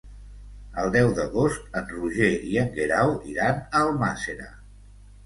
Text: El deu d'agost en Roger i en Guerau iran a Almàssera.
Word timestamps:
El 0.83 0.87
deu 0.93 1.09
d'agost 1.19 1.77
en 1.81 1.85
Roger 1.97 2.29
i 2.53 2.57
en 2.63 2.71
Guerau 2.79 3.13
iran 3.35 3.61
a 3.61 3.83
Almàssera. 3.89 4.49